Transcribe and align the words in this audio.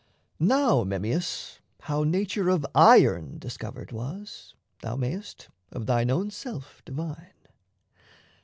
Now, 0.39 0.83
Memmius, 0.83 1.59
How 1.81 2.03
nature 2.03 2.49
of 2.49 2.65
iron 2.73 3.37
discovered 3.37 3.91
was, 3.91 4.55
thou 4.81 4.95
mayst 4.95 5.47
Of 5.71 5.85
thine 5.85 6.09
own 6.09 6.31
self 6.31 6.81
divine. 6.85 7.35